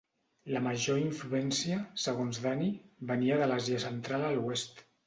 [0.53, 2.73] La major influència, segons Dani,
[3.13, 4.89] venia de l'Àsia Central a l'oest.